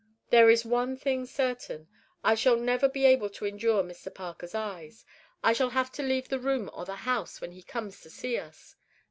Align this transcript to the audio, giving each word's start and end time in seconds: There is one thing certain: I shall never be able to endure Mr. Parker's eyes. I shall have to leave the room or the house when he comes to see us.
There 0.31 0.49
is 0.49 0.65
one 0.65 0.97
thing 0.97 1.27
certain: 1.27 1.87
I 2.23 2.33
shall 2.33 2.55
never 2.57 2.89
be 2.89 3.05
able 3.05 3.29
to 3.29 3.45
endure 3.45 3.83
Mr. 3.83 4.11
Parker's 4.11 4.55
eyes. 4.55 5.05
I 5.43 5.53
shall 5.53 5.69
have 5.69 5.91
to 5.91 6.01
leave 6.01 6.27
the 6.29 6.39
room 6.39 6.71
or 6.73 6.85
the 6.85 6.95
house 7.05 7.39
when 7.39 7.51
he 7.51 7.61
comes 7.61 8.01
to 8.01 8.09
see 8.09 8.35
us. 8.39 8.75